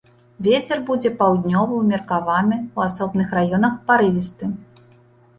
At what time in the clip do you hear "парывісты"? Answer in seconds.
3.91-4.49